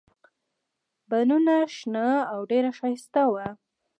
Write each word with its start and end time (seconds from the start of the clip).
بڼونه 1.09 1.55
شنه 1.75 2.07
او 2.33 2.39
ډېر 2.51 2.65
ښایسته 2.77 3.21
وو. 3.31 3.47